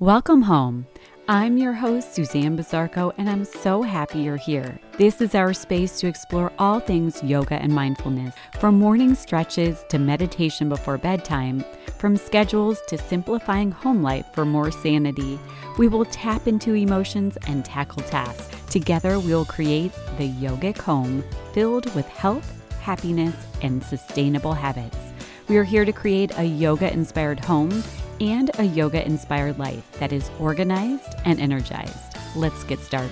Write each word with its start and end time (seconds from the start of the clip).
Welcome 0.00 0.42
home. 0.42 0.86
I'm 1.26 1.58
your 1.58 1.72
host, 1.72 2.14
Suzanne 2.14 2.56
Bizarco, 2.56 3.12
and 3.18 3.28
I'm 3.28 3.44
so 3.44 3.82
happy 3.82 4.20
you're 4.20 4.36
here. 4.36 4.78
This 4.96 5.20
is 5.20 5.34
our 5.34 5.52
space 5.52 5.98
to 5.98 6.06
explore 6.06 6.52
all 6.56 6.78
things 6.78 7.20
yoga 7.24 7.56
and 7.56 7.74
mindfulness, 7.74 8.32
from 8.60 8.78
morning 8.78 9.16
stretches 9.16 9.84
to 9.88 9.98
meditation 9.98 10.68
before 10.68 10.98
bedtime, 10.98 11.64
from 11.98 12.16
schedules 12.16 12.78
to 12.86 12.96
simplifying 12.96 13.72
home 13.72 14.00
life 14.00 14.24
for 14.32 14.44
more 14.44 14.70
sanity. 14.70 15.36
We 15.78 15.88
will 15.88 16.04
tap 16.04 16.46
into 16.46 16.74
emotions 16.74 17.36
and 17.48 17.64
tackle 17.64 18.04
tasks. 18.04 18.56
Together, 18.70 19.18
we 19.18 19.34
will 19.34 19.46
create 19.46 19.90
the 20.16 20.28
yogic 20.28 20.78
home 20.78 21.24
filled 21.52 21.92
with 21.96 22.06
health, 22.06 22.64
happiness, 22.78 23.34
and 23.62 23.82
sustainable 23.82 24.52
habits. 24.52 24.96
We 25.48 25.56
are 25.56 25.64
here 25.64 25.84
to 25.84 25.92
create 25.92 26.30
a 26.38 26.44
yoga 26.44 26.92
inspired 26.92 27.40
home 27.40 27.82
and 28.20 28.50
a 28.58 28.64
yoga 28.64 29.04
inspired 29.04 29.58
life 29.58 29.90
that 29.98 30.12
is 30.12 30.30
organized 30.38 31.14
and 31.24 31.40
energized. 31.40 32.16
Let's 32.36 32.64
get 32.64 32.80
started. 32.80 33.10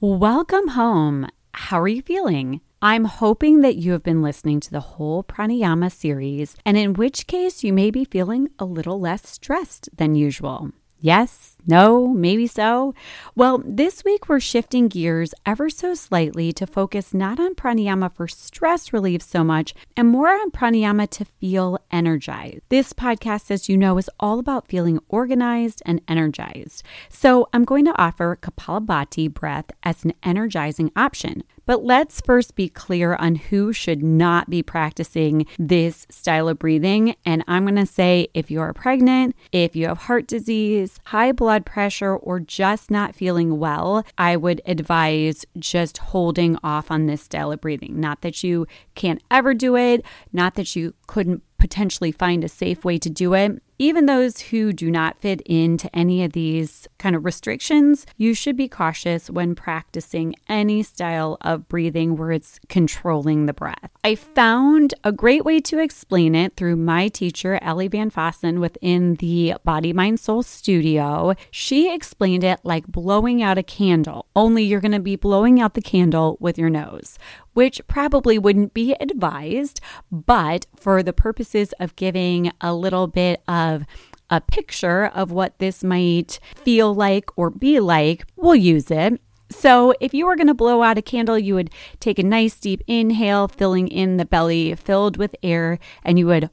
Welcome 0.00 0.68
home. 0.68 1.26
How 1.52 1.80
are 1.80 1.88
you 1.88 2.02
feeling? 2.02 2.60
I'm 2.82 3.06
hoping 3.06 3.62
that 3.62 3.76
you 3.76 3.92
have 3.92 4.02
been 4.02 4.20
listening 4.20 4.60
to 4.60 4.70
the 4.70 4.80
whole 4.80 5.24
pranayama 5.24 5.90
series, 5.90 6.54
and 6.64 6.76
in 6.76 6.92
which 6.92 7.26
case 7.26 7.64
you 7.64 7.72
may 7.72 7.90
be 7.90 8.04
feeling 8.04 8.48
a 8.58 8.64
little 8.66 9.00
less 9.00 9.26
stressed 9.26 9.88
than 9.96 10.14
usual. 10.14 10.70
Yes, 11.00 11.55
no, 11.66 12.08
maybe 12.08 12.46
so. 12.46 12.94
Well, 13.34 13.62
this 13.64 14.04
week 14.04 14.28
we're 14.28 14.40
shifting 14.40 14.88
gears 14.88 15.34
ever 15.44 15.68
so 15.68 15.94
slightly 15.94 16.52
to 16.52 16.66
focus 16.66 17.12
not 17.12 17.40
on 17.40 17.54
pranayama 17.54 18.12
for 18.12 18.28
stress 18.28 18.92
relief 18.92 19.22
so 19.22 19.42
much 19.42 19.74
and 19.96 20.08
more 20.08 20.28
on 20.28 20.50
pranayama 20.50 21.08
to 21.10 21.24
feel 21.24 21.78
energized. 21.90 22.60
This 22.68 22.92
podcast, 22.92 23.50
as 23.50 23.68
you 23.68 23.76
know, 23.76 23.98
is 23.98 24.10
all 24.20 24.38
about 24.38 24.68
feeling 24.68 25.00
organized 25.08 25.82
and 25.84 26.00
energized. 26.08 26.82
So 27.08 27.48
I'm 27.52 27.64
going 27.64 27.84
to 27.86 28.00
offer 28.00 28.38
Kapalabhati 28.40 29.32
breath 29.32 29.70
as 29.82 30.04
an 30.04 30.12
energizing 30.22 30.92
option. 30.96 31.42
But 31.66 31.84
let's 31.84 32.20
first 32.20 32.54
be 32.54 32.68
clear 32.68 33.16
on 33.16 33.34
who 33.34 33.72
should 33.72 34.02
not 34.02 34.48
be 34.48 34.62
practicing 34.62 35.46
this 35.58 36.06
style 36.08 36.48
of 36.48 36.60
breathing. 36.60 37.16
And 37.24 37.42
I'm 37.48 37.64
going 37.64 37.74
to 37.74 37.86
say 37.86 38.28
if 38.34 38.52
you 38.52 38.60
are 38.60 38.72
pregnant, 38.72 39.34
if 39.50 39.74
you 39.74 39.88
have 39.88 39.98
heart 39.98 40.28
disease, 40.28 41.00
high 41.06 41.32
blood 41.32 41.55
pressure, 41.64 42.14
or 42.16 42.40
just 42.40 42.90
not 42.90 43.14
feeling 43.14 43.58
well, 43.58 44.04
I 44.18 44.36
would 44.36 44.60
advise 44.66 45.46
just 45.58 45.98
holding 45.98 46.58
off 46.62 46.90
on 46.90 47.06
this 47.06 47.22
style 47.22 47.52
of 47.52 47.60
breathing. 47.60 47.98
Not 48.00 48.20
that 48.20 48.42
you 48.42 48.66
can't 48.94 49.22
ever 49.30 49.54
do 49.54 49.76
it, 49.76 50.04
not 50.32 50.56
that 50.56 50.76
you 50.76 50.94
couldn't 51.06 51.42
potentially 51.58 52.12
find 52.12 52.44
a 52.44 52.48
safe 52.48 52.84
way 52.84 52.98
to 52.98 53.08
do 53.08 53.34
it. 53.34 53.62
Even 53.78 54.06
those 54.06 54.40
who 54.40 54.72
do 54.72 54.90
not 54.90 55.20
fit 55.20 55.42
into 55.42 55.94
any 55.94 56.24
of 56.24 56.32
these 56.32 56.88
kind 56.98 57.14
of 57.14 57.26
restrictions, 57.26 58.06
you 58.16 58.32
should 58.32 58.56
be 58.56 58.68
cautious 58.68 59.28
when 59.28 59.54
practicing 59.54 60.34
any 60.48 60.82
style 60.82 61.36
of 61.42 61.68
breathing 61.68 62.16
where 62.16 62.32
it's 62.32 62.58
controlling 62.70 63.44
the 63.44 63.52
breath. 63.52 63.90
I 64.02 64.14
found 64.14 64.94
a 65.04 65.12
great 65.12 65.44
way 65.44 65.60
to 65.60 65.78
explain 65.78 66.34
it 66.34 66.56
through 66.56 66.76
my 66.76 67.08
teacher, 67.08 67.58
Ellie 67.60 67.88
Van 67.88 68.10
Fossen, 68.10 68.60
within 68.60 69.14
the 69.16 69.54
Body, 69.62 69.92
Mind, 69.92 70.20
Soul 70.20 70.42
studio. 70.42 71.34
She 71.50 71.92
explained 71.92 72.44
it 72.44 72.60
like 72.62 72.86
blowing 72.86 73.42
out 73.42 73.58
a 73.58 73.62
candle, 73.62 74.26
only 74.34 74.62
you're 74.62 74.80
going 74.80 74.92
to 74.92 75.00
be 75.00 75.16
blowing 75.16 75.60
out 75.60 75.74
the 75.74 75.82
candle 75.82 76.38
with 76.40 76.56
your 76.56 76.70
nose, 76.70 77.18
which 77.56 77.80
probably 77.86 78.38
wouldn't 78.38 78.74
be 78.74 78.94
advised, 79.00 79.80
but 80.12 80.66
for 80.76 81.02
the 81.02 81.14
purposes 81.14 81.72
of 81.80 81.96
giving 81.96 82.52
a 82.60 82.74
little 82.74 83.06
bit 83.06 83.40
of 83.48 83.86
a 84.28 84.42
picture 84.42 85.06
of 85.06 85.30
what 85.32 85.58
this 85.58 85.82
might 85.82 86.38
feel 86.54 86.94
like 86.94 87.30
or 87.34 87.48
be 87.48 87.80
like, 87.80 88.26
we'll 88.36 88.54
use 88.54 88.90
it. 88.90 89.18
So, 89.48 89.94
if 90.00 90.12
you 90.12 90.26
were 90.26 90.36
going 90.36 90.48
to 90.48 90.54
blow 90.54 90.82
out 90.82 90.98
a 90.98 91.02
candle, 91.02 91.38
you 91.38 91.54
would 91.54 91.70
take 91.98 92.18
a 92.18 92.22
nice 92.22 92.60
deep 92.60 92.82
inhale, 92.86 93.48
filling 93.48 93.88
in 93.88 94.18
the 94.18 94.26
belly 94.26 94.74
filled 94.74 95.16
with 95.16 95.34
air, 95.42 95.78
and 96.04 96.18
you 96.18 96.26
would 96.26 96.50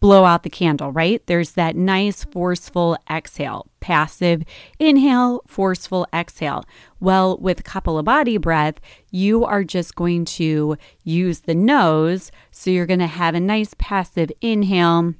blow 0.00 0.24
out 0.24 0.42
the 0.42 0.50
candle, 0.50 0.92
right? 0.92 1.24
There's 1.26 1.52
that 1.52 1.76
nice 1.76 2.24
forceful 2.24 2.96
exhale, 3.10 3.66
passive 3.80 4.42
inhale, 4.78 5.42
forceful 5.46 6.06
exhale. 6.12 6.64
Well, 7.00 7.38
with 7.38 7.64
Kapalabhati 7.64 8.40
breath, 8.40 8.80
you 9.10 9.44
are 9.44 9.64
just 9.64 9.94
going 9.94 10.24
to 10.26 10.76
use 11.04 11.40
the 11.40 11.54
nose. 11.54 12.30
So 12.50 12.70
you're 12.70 12.86
going 12.86 12.98
to 13.00 13.06
have 13.06 13.34
a 13.34 13.40
nice 13.40 13.74
passive 13.78 14.30
inhale, 14.40 15.14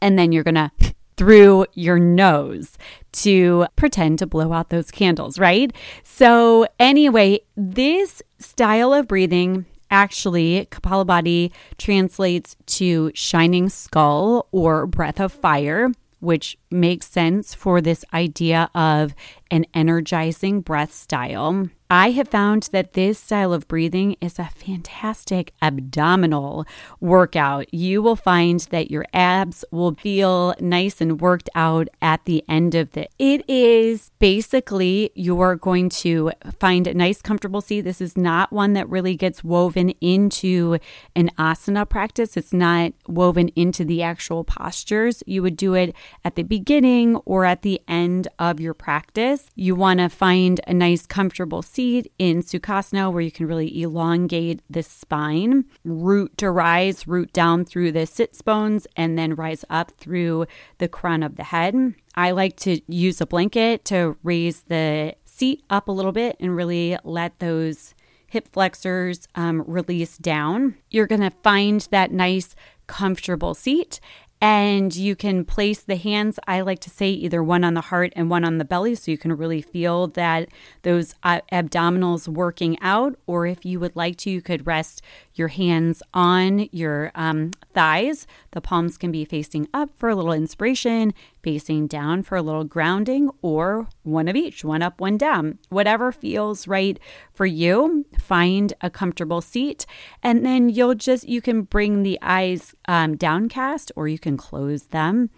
and 0.00 0.18
then 0.18 0.32
you're 0.32 0.44
going 0.44 0.54
to 0.54 0.70
through 1.16 1.64
your 1.74 1.98
nose 1.98 2.76
to 3.12 3.66
pretend 3.76 4.18
to 4.18 4.26
blow 4.26 4.52
out 4.52 4.70
those 4.70 4.90
candles, 4.90 5.38
right? 5.38 5.72
So, 6.02 6.66
anyway, 6.80 7.40
this 7.56 8.22
style 8.38 8.92
of 8.92 9.06
breathing 9.06 9.64
Actually, 9.94 10.66
Kapalabhati 10.72 11.52
translates 11.78 12.56
to 12.66 13.12
shining 13.14 13.68
skull 13.68 14.48
or 14.50 14.88
breath 14.88 15.20
of 15.20 15.32
fire, 15.32 15.92
which 16.18 16.58
makes 16.68 17.06
sense 17.06 17.54
for 17.54 17.80
this 17.80 18.04
idea 18.12 18.68
of 18.74 19.14
an 19.50 19.66
energizing 19.74 20.60
breath 20.60 20.92
style. 20.92 21.68
I 21.90 22.10
have 22.12 22.28
found 22.28 22.70
that 22.72 22.94
this 22.94 23.18
style 23.20 23.52
of 23.52 23.68
breathing 23.68 24.16
is 24.20 24.38
a 24.38 24.50
fantastic 24.56 25.52
abdominal 25.60 26.66
workout. 26.98 27.72
You 27.74 28.02
will 28.02 28.16
find 28.16 28.58
that 28.70 28.90
your 28.90 29.04
abs 29.12 29.66
will 29.70 29.94
feel 29.94 30.54
nice 30.58 31.02
and 31.02 31.20
worked 31.20 31.50
out 31.54 31.88
at 32.00 32.24
the 32.24 32.42
end 32.48 32.74
of 32.74 32.96
it. 32.96 33.12
It 33.18 33.48
is 33.48 34.10
basically 34.18 35.10
you're 35.14 35.56
going 35.56 35.90
to 35.90 36.32
find 36.58 36.86
a 36.86 36.94
nice, 36.94 37.20
comfortable 37.20 37.60
seat. 37.60 37.82
This 37.82 38.00
is 38.00 38.16
not 38.16 38.50
one 38.50 38.72
that 38.72 38.88
really 38.88 39.14
gets 39.14 39.44
woven 39.44 39.90
into 40.00 40.78
an 41.14 41.30
asana 41.38 41.88
practice, 41.88 42.36
it's 42.36 42.52
not 42.52 42.92
woven 43.06 43.48
into 43.48 43.84
the 43.84 44.02
actual 44.02 44.42
postures. 44.42 45.22
You 45.26 45.42
would 45.42 45.56
do 45.56 45.74
it 45.74 45.94
at 46.24 46.34
the 46.34 46.44
beginning 46.44 47.16
or 47.26 47.44
at 47.44 47.60
the 47.60 47.80
end 47.86 48.26
of 48.38 48.58
your 48.58 48.74
practice. 48.74 49.33
You 49.54 49.74
want 49.74 50.00
to 50.00 50.08
find 50.08 50.60
a 50.66 50.74
nice, 50.74 51.06
comfortable 51.06 51.62
seat 51.62 51.84
seat 51.84 52.12
in 52.18 52.42
Sukhasana, 52.42 53.12
where 53.12 53.22
you 53.22 53.30
can 53.30 53.46
really 53.46 53.82
elongate 53.82 54.60
the 54.70 54.82
spine, 54.82 55.64
root 55.84 56.36
to 56.38 56.50
rise, 56.50 57.06
root 57.06 57.32
down 57.32 57.64
through 57.64 57.92
the 57.92 58.06
sits 58.06 58.42
bones, 58.42 58.86
and 58.96 59.18
then 59.18 59.34
rise 59.34 59.64
up 59.70 59.92
through 59.92 60.46
the 60.78 60.88
crown 60.88 61.22
of 61.22 61.36
the 61.36 61.44
head. 61.44 61.94
I 62.14 62.30
like 62.30 62.56
to 62.60 62.80
use 62.88 63.20
a 63.20 63.26
blanket 63.26 63.84
to 63.86 64.16
raise 64.22 64.62
the 64.62 65.14
seat 65.24 65.62
up 65.68 65.88
a 65.88 65.92
little 65.92 66.12
bit 66.12 66.36
and 66.40 66.56
really 66.56 66.96
let 67.04 67.38
those 67.38 67.94
hip 68.26 68.48
flexors 68.52 69.28
um, 69.34 69.62
release 69.66 70.16
down. 70.18 70.76
You're 70.90 71.06
going 71.06 71.20
to 71.20 71.30
find 71.42 71.86
that 71.90 72.12
nice, 72.12 72.56
comfortable 72.86 73.54
seat 73.54 74.00
and 74.40 74.94
you 74.94 75.16
can 75.16 75.44
place 75.44 75.80
the 75.80 75.96
hands, 75.96 76.38
I 76.46 76.60
like 76.60 76.80
to 76.80 76.90
say 76.90 77.08
either 77.10 77.42
one 77.42 77.64
on 77.64 77.74
the 77.74 77.80
heart 77.80 78.12
and 78.14 78.28
one 78.28 78.44
on 78.44 78.58
the 78.58 78.64
belly, 78.64 78.94
so 78.94 79.10
you 79.10 79.18
can 79.18 79.32
really 79.32 79.62
feel 79.62 80.08
that 80.08 80.48
those 80.82 81.14
uh, 81.22 81.40
abdominals 81.50 82.28
working 82.28 82.78
out. 82.80 83.18
Or 83.26 83.46
if 83.46 83.64
you 83.64 83.80
would 83.80 83.96
like 83.96 84.16
to, 84.18 84.30
you 84.30 84.42
could 84.42 84.66
rest 84.66 85.02
your 85.34 85.48
hands 85.48 86.02
on 86.12 86.68
your 86.72 87.10
um, 87.14 87.52
thighs. 87.74 88.26
The 88.52 88.60
palms 88.60 88.96
can 88.96 89.12
be 89.12 89.24
facing 89.24 89.68
up 89.74 89.90
for 89.96 90.08
a 90.08 90.14
little 90.14 90.32
inspiration, 90.32 91.12
facing 91.42 91.86
down 91.88 92.22
for 92.22 92.36
a 92.36 92.42
little 92.42 92.64
grounding, 92.64 93.28
or 93.42 93.88
one 94.02 94.28
of 94.28 94.36
each, 94.36 94.64
one 94.64 94.80
up, 94.82 95.00
one 95.00 95.18
down. 95.18 95.58
Whatever 95.68 96.12
feels 96.12 96.66
right 96.66 96.98
for 97.32 97.44
you, 97.44 98.06
find 98.18 98.72
a 98.80 98.88
comfortable 98.88 99.40
seat. 99.40 99.84
And 100.22 100.46
then 100.46 100.68
you'll 100.68 100.94
just, 100.94 101.28
you 101.28 101.42
can 101.42 101.62
bring 101.62 102.02
the 102.02 102.18
eyes 102.22 102.74
um, 102.86 103.16
downcast 103.16 103.92
or 103.96 104.08
you 104.08 104.18
can 104.18 104.36
close 104.36 104.84
them. 104.84 105.30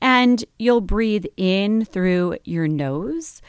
And 0.00 0.44
you'll 0.58 0.80
breathe 0.80 1.26
in 1.36 1.84
through 1.84 2.38
your 2.44 2.68
nose, 2.68 3.40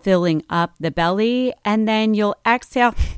filling 0.00 0.42
up 0.48 0.74
the 0.80 0.90
belly. 0.90 1.52
And 1.64 1.86
then 1.86 2.14
you'll 2.14 2.36
exhale 2.46 2.94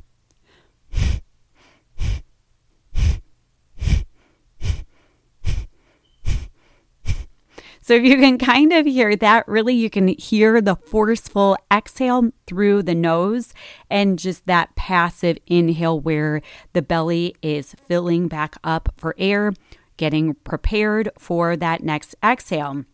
So 7.88 7.94
if 7.94 8.05
you 8.05 8.19
can 8.19 8.37
kind 8.37 8.70
of 8.75 8.85
hear 8.85 9.17
that, 9.17 9.49
really 9.49 9.73
you 9.73 9.88
can 9.88 10.08
hear 10.08 10.61
the 10.61 10.76
forceful 10.76 11.56
exhale 11.73 12.32
through 12.46 12.82
the 12.82 12.94
nose 12.94 13.55
and 13.88 14.19
just 14.19 14.44
that 14.44 14.76
passive 14.76 15.38
inhale 15.46 15.99
where 15.99 16.43
the 16.75 16.82
belly 16.82 17.35
is 17.40 17.75
filling 17.87 18.29
back 18.29 18.56
up 18.62 18.93
for 18.99 19.14
air, 19.17 19.55
getting 19.96 20.35
prepared 20.35 21.08
for 21.19 21.56
that 21.56 21.82
next 21.82 22.14
exhale. 22.23 22.85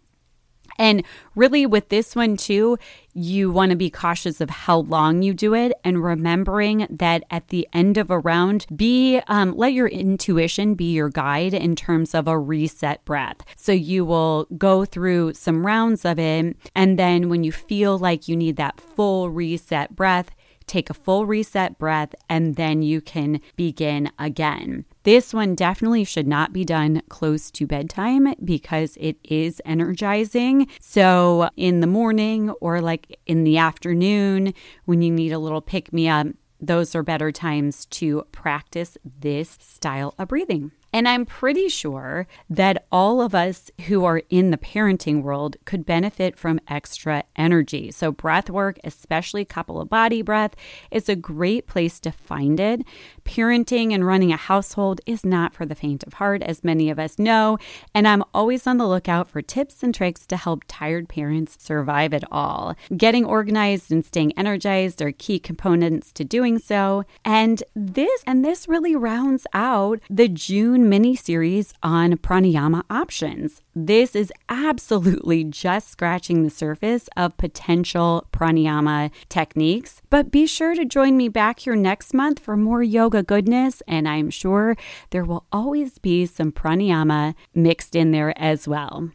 And 0.79 1.05
really, 1.35 1.67
with 1.67 1.89
this 1.89 2.17
one 2.17 2.37
too, 2.37 2.79
you 3.13 3.51
want 3.51 3.71
to 3.71 3.77
be 3.77 3.91
cautious 3.91 4.41
of 4.41 4.51
how 4.51 4.79
long 4.79 5.23
you 5.23 5.35
do 5.35 5.55
it 5.55 5.73
and 5.85 6.03
remembering 6.03 6.87
that 6.91 7.23
at 7.31 7.49
the 7.49 7.69
end 7.73 7.97
of 7.97 8.11
a 8.11 8.19
round, 8.19 8.67
be 8.75 9.21
um, 9.29 9.57
let 9.57 9.73
your 9.73 9.87
intuition 9.87 10.75
be 10.75 10.93
your 10.93 11.09
guide 11.09 11.55
in 11.55 11.77
terms 11.77 12.15
of 12.15 12.27
a 12.27 12.39
reset 12.39 13.05
breath. 13.05 13.39
So 13.57 13.73
you 13.73 14.05
will 14.05 14.47
go 14.59 14.85
through 14.85 15.35
some 15.35 15.65
rounds 15.65 16.05
of 16.05 16.19
it. 16.19 16.57
And 16.75 16.99
then 16.99 17.29
when 17.29 17.45
you 17.45 17.53
feel 17.53 17.99
like 17.99 18.29
you 18.29 18.37
need 18.37 18.57
that 18.57 18.81
full 18.81 19.31
reset 19.31 19.95
breath, 19.95 20.31
take 20.67 20.91
a 20.91 20.95
full 20.95 21.27
reset 21.27 21.79
breath, 21.79 22.15
and 22.29 22.57
then 22.57 22.83
you 22.83 23.01
can 23.01 23.41
begin 23.57 24.11
again. 24.19 24.85
This 25.05 25.35
one 25.35 25.55
definitely 25.55 26.05
should 26.05 26.27
not 26.27 26.55
be 26.55 26.65
done 26.65 27.03
close 27.11 27.51
to 27.53 27.67
bedtime 27.67 28.35
because 28.43 28.97
it 28.99 29.19
is 29.23 29.61
energizing. 29.67 30.67
So, 30.81 31.51
in 31.57 31.81
the 31.81 31.87
morning 31.87 32.51
or 32.61 32.81
like 32.81 33.19
in 33.27 33.45
the 33.45 33.59
afternoon, 33.59 34.55
when 34.87 35.03
you 35.03 35.13
need 35.13 35.33
a 35.33 35.39
little 35.39 35.61
pick 35.61 35.93
me 35.93 36.09
up, 36.09 36.29
those 36.59 36.95
are 36.95 37.03
better 37.03 37.31
times 37.31 37.85
to 37.87 38.25
practice 38.33 38.97
this 39.05 39.59
style 39.61 40.15
of 40.19 40.29
breathing. 40.29 40.73
And 40.95 41.09
I'm 41.09 41.27
pretty 41.27 41.69
sure 41.69 42.29
that 42.49 42.87
all 42.93 43.21
of 43.21 43.35
us 43.35 43.69
who 43.89 44.05
are 44.05 44.23
in 44.31 44.53
the 44.53 44.57
parenting 44.57 45.23
world 45.23 45.57
could 45.65 45.85
benefit 45.85 46.39
from 46.39 46.61
extra 46.69 47.25
energy. 47.35 47.91
So, 47.91 48.13
breath 48.13 48.49
work, 48.49 48.79
especially 48.85 49.45
Kapalabhati 49.45 50.25
breath, 50.25 50.55
is 50.93 51.09
a 51.09 51.17
great 51.17 51.67
place 51.67 51.99
to 51.99 52.13
find 52.13 52.61
it. 52.61 52.83
Parenting 53.25 53.93
and 53.93 54.07
running 54.07 54.31
a 54.31 54.37
household 54.37 55.01
is 55.05 55.27
not 55.27 55.53
for 55.53 55.67
the 55.67 55.75
faint 55.75 56.05
of 56.05 56.13
heart, 56.15 56.45
as 56.45 56.63
many 56.63 56.89
of 56.91 57.01
us 57.01 57.19
know. 57.19 57.59
And 57.93 58.07
I'm 58.07 58.23
always 58.33 58.65
on 58.65 58.79
the 58.79 58.87
lookout 58.87 59.29
for 59.29 59.43
tips 59.43 59.83
and 59.83 59.93
tricks 59.93 60.25
to 60.27 60.37
help 60.37 60.63
tired 60.69 61.09
parents 61.09 61.57
survive 61.59 62.13
it 62.13 62.23
all. 62.31 62.77
Getting 62.97 63.25
organized 63.25 63.91
and 63.91 64.05
staying 64.05 64.33
energized 64.39 65.03
are 65.03 65.11
key 65.11 65.41
components 65.41 66.13
to 66.13 66.23
doing 66.23 66.61
so. 66.61 67.03
And 67.25 67.65
this 67.75 68.23
and 68.29 68.45
this 68.45 68.69
really 68.69 68.95
rounds 68.95 69.45
out 69.55 69.99
the 70.09 70.29
June 70.29 70.84
mini 70.85 71.17
series 71.17 71.75
on 71.83 72.13
pranayama 72.19 72.85
options. 72.89 73.63
This 73.75 74.15
is 74.15 74.33
absolutely 74.49 75.43
just 75.43 75.91
scratching 75.91 76.43
the 76.43 76.51
surface 76.51 77.09
of 77.17 77.37
potential 77.37 78.27
pranayama 78.33 79.11
techniques, 79.29 80.03
but 80.11 80.31
be 80.31 80.47
sure 80.47 80.75
to 80.75 80.85
join 80.85 81.17
me 81.17 81.29
back 81.29 81.61
here 81.61 81.75
next 81.75 82.15
month 82.15 82.39
for 82.39 82.57
more 82.57 82.83
yoga 82.83 83.23
goodness, 83.23 83.83
and 83.89 84.07
I'm 84.09 84.31
sure 84.31 84.77
there 85.11 85.25
will 85.25 85.47
always 85.51 85.99
be 85.99 86.27
some 86.27 86.53
pranayama 86.53 87.35
mixed 87.55 87.97
in 87.97 88.13
there 88.13 88.39
as 88.41 88.69
well. 88.69 89.11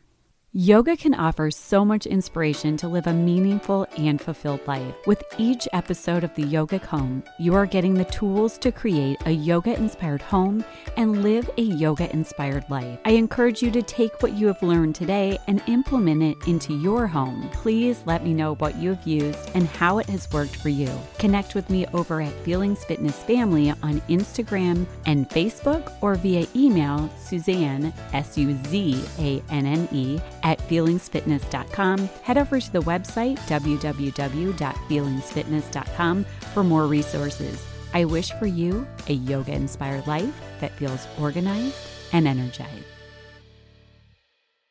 Yoga 0.62 0.98
can 0.98 1.14
offer 1.14 1.50
so 1.50 1.86
much 1.86 2.06
inspiration 2.06 2.76
to 2.76 2.90
live 2.90 3.08
a 3.08 3.14
meaningful 3.14 3.88
and 3.98 4.20
fulfilled 4.20 4.60
life. 4.68 4.94
With 5.08 5.24
each 5.38 5.70
episode 5.72 6.26
of 6.26 6.36
the 6.36 6.44
Yogic 6.44 6.82
Home, 6.82 7.24
you 7.40 7.56
are 7.56 7.66
getting 7.66 7.94
the 7.94 8.04
tools 8.04 8.58
to 8.58 8.70
create 8.70 9.18
a 9.26 9.32
yoga 9.32 9.74
inspired 9.78 10.22
home 10.22 10.66
and 10.98 11.24
live 11.24 11.50
a 11.58 11.62
yoga 11.62 12.12
inspired 12.12 12.66
life. 12.70 13.00
I 13.06 13.12
encourage 13.12 13.62
you 13.62 13.72
to 13.72 13.82
take 13.82 14.22
what 14.22 14.34
you 14.34 14.48
have 14.48 14.62
learned 14.62 14.96
today 14.96 15.40
and 15.48 15.64
implement 15.68 16.24
it 16.24 16.36
into 16.46 16.74
your 16.74 17.08
home. 17.08 17.50
Please 17.54 18.04
let 18.06 18.26
me 18.26 18.34
know 18.34 18.56
what 18.56 18.76
you 18.76 18.90
have 18.96 19.08
used 19.08 19.52
and 19.54 19.66
how 19.66 20.00
it 20.00 20.10
has 20.10 20.30
worked 20.34 20.58
for 20.58 20.68
you. 20.68 20.92
Connect 21.20 21.56
with 21.56 21.70
me 21.70 21.86
over 21.94 22.20
at 22.20 22.34
Feelings 22.44 22.84
Fitness 22.84 23.16
Family 23.24 23.70
on 23.82 24.02
Instagram 24.10 24.86
and 25.06 25.30
Facebook 25.30 25.94
or 26.02 26.16
via 26.16 26.46
email 26.54 27.10
Suzanne, 27.18 27.94
S 28.12 28.38
U 28.38 28.58
Z 28.68 29.02
A 29.20 29.42
N 29.50 29.66
N 29.66 29.88
E, 29.94 30.20
at 30.50 30.60
feelingsfitness.com. 30.68 32.10
Head 32.24 32.40
over 32.40 32.60
to 32.60 32.74
the 32.74 32.82
website 32.82 33.38
www.feelingsfitness.com 33.42 36.26
for 36.54 36.64
more 36.64 36.88
resources. 36.88 37.64
I 37.94 38.06
wish 38.06 38.32
for 38.32 38.48
you 38.48 38.88
a 39.08 39.14
yoga 39.14 39.54
inspired 39.54 40.08
life 40.08 40.34
that 40.60 40.72
feels 40.72 41.08
organized 41.20 41.78
and 42.14 42.28
energized. 42.28 42.99